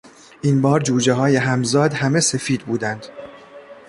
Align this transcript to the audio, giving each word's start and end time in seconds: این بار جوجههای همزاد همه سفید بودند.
این 0.41 0.61
بار 0.61 0.79
جوجههای 0.79 1.35
همزاد 1.35 1.93
همه 1.93 2.19
سفید 2.19 2.65
بودند. 2.65 3.07